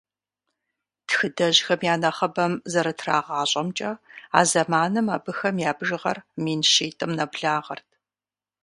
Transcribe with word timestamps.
Тхыдэджхэм 1.07 1.81
я 1.93 1.95
нэхъыбэм 2.01 2.53
зэрытрагъащӏэмкӏэ, 2.71 3.91
а 4.39 4.41
зэманым 4.49 5.07
абыхэм 5.15 5.55
я 5.69 5.71
бжыгъэр 5.77 6.17
мин 6.43 6.61
щитӏым 6.71 7.11
нэблагъэрт. 7.17 7.87